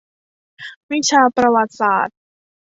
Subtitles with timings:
[0.91, 2.17] วิชาประวัติศาสตร์